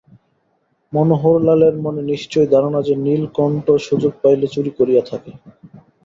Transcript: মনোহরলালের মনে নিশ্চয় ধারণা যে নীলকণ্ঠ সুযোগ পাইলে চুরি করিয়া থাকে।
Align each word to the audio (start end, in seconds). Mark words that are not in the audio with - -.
মনোহরলালের 0.93 1.75
মনে 1.83 2.01
নিশ্চয় 2.11 2.47
ধারণা 2.53 2.79
যে 2.87 2.93
নীলকণ্ঠ 3.05 3.65
সুযোগ 3.87 4.13
পাইলে 4.21 4.47
চুরি 4.47 4.71
করিয়া 4.79 5.03
থাকে। 5.11 5.31